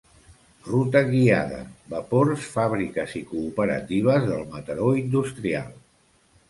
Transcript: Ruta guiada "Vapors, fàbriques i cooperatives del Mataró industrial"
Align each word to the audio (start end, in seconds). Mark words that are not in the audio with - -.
Ruta 0.69 1.01
guiada 1.09 1.59
"Vapors, 1.93 2.47
fàbriques 2.55 3.15
i 3.21 3.25
cooperatives 3.35 4.27
del 4.33 4.45
Mataró 4.57 4.93
industrial" 5.07 5.75